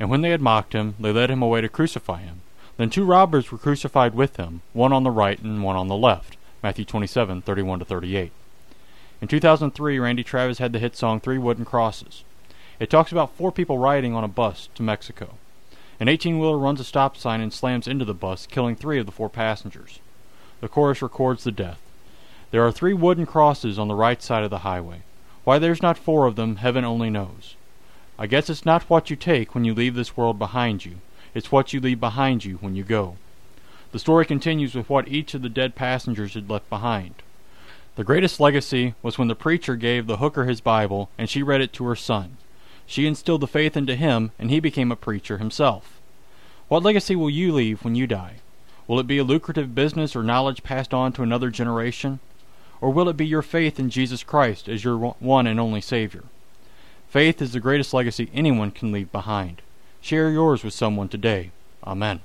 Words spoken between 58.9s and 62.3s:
leave behind. Share yours with someone today. Amen.